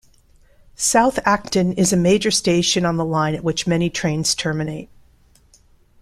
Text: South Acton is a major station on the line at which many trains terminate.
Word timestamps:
South 0.77 1.19
Acton 1.25 1.73
is 1.73 1.93
a 1.93 1.95
major 1.95 2.31
station 2.31 2.85
on 2.85 2.97
the 2.97 3.05
line 3.05 3.35
at 3.35 3.43
which 3.43 3.67
many 3.67 3.87
trains 3.87 4.33
terminate. 4.33 4.89